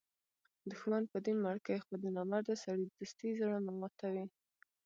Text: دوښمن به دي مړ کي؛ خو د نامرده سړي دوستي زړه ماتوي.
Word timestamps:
دوښمن 0.69 1.03
به 1.11 1.17
دي 1.25 1.33
مړ 1.43 1.55
کي؛ 1.65 1.77
خو 1.83 1.93
د 2.03 2.05
نامرده 2.15 2.55
سړي 2.63 2.85
دوستي 2.87 3.29
زړه 3.39 3.57
ماتوي. 3.79 4.25